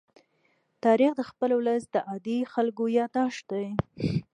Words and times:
تاریخ 0.83 1.11
د 1.15 1.21
خپل 1.29 1.49
ولس 1.59 1.83
د 1.89 1.95
عادي 2.09 2.39
خلکو 2.53 2.83
يادښت 2.97 3.43
دی. 3.51 3.67